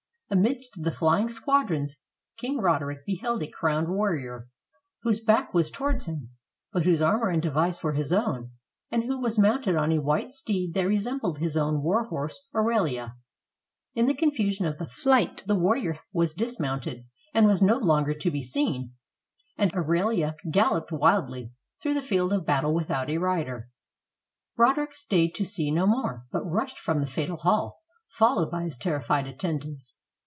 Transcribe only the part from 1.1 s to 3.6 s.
squadrons King Roder ick beheld a